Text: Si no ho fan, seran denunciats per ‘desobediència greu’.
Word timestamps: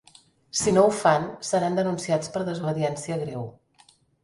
Si 0.59 0.71
no 0.77 0.85
ho 0.87 0.93
fan, 0.99 1.27
seran 1.51 1.77
denunciats 1.81 2.33
per 2.39 2.43
‘desobediència 2.49 3.21
greu’. 3.27 3.49